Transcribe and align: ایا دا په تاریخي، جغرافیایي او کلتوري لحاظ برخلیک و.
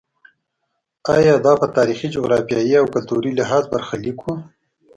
ایا 1.15 1.33
دا 1.45 1.53
په 1.61 1.67
تاریخي، 1.77 2.07
جغرافیایي 2.15 2.75
او 2.81 2.85
کلتوري 2.93 3.31
لحاظ 3.39 3.63
برخلیک 3.73 4.19
و. 4.21 4.25